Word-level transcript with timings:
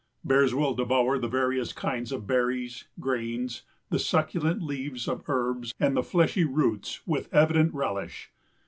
Bears 0.23 0.51
will 0.55 0.73
devour 0.73 1.19
the 1.19 1.27
various 1.27 1.73
kinds 1.73 2.11
of 2.11 2.25
berries, 2.25 2.85
grains, 2.99 3.61
the 3.91 3.99
succulent 3.99 4.59
leaves 4.63 5.07
of 5.07 5.29
herbs 5.29 5.75
and 5.79 5.95
the 5.95 6.01
fleshy 6.01 6.43
roots, 6.43 7.05
with 7.05 7.31
evident 7.31 7.71
relish. 7.75 8.31